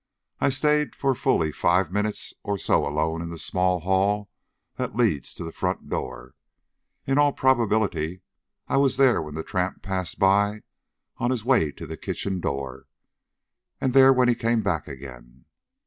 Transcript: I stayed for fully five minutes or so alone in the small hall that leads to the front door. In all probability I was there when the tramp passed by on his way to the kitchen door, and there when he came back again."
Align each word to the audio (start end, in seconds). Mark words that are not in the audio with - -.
I 0.39 0.49
stayed 0.49 0.95
for 0.95 1.13
fully 1.13 1.51
five 1.51 1.91
minutes 1.91 2.33
or 2.41 2.57
so 2.57 2.87
alone 2.87 3.21
in 3.21 3.29
the 3.29 3.37
small 3.37 3.81
hall 3.81 4.31
that 4.77 4.95
leads 4.95 5.31
to 5.35 5.43
the 5.43 5.51
front 5.51 5.89
door. 5.89 6.33
In 7.05 7.19
all 7.19 7.31
probability 7.33 8.23
I 8.67 8.77
was 8.77 8.97
there 8.97 9.21
when 9.21 9.35
the 9.35 9.43
tramp 9.43 9.83
passed 9.83 10.17
by 10.17 10.63
on 11.17 11.29
his 11.29 11.45
way 11.45 11.71
to 11.73 11.85
the 11.85 11.97
kitchen 11.97 12.39
door, 12.39 12.87
and 13.79 13.93
there 13.93 14.11
when 14.11 14.27
he 14.27 14.33
came 14.33 14.63
back 14.63 14.87
again." 14.87 15.45